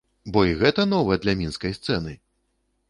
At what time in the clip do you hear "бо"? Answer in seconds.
0.35-0.41